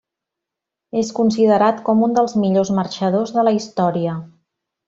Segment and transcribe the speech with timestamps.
[1.01, 4.21] És considerat com un dels millors marxadors de la història.